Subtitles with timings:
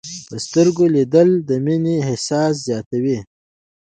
[0.27, 3.19] په سترګو لیدل د مینې احساس زیاتوي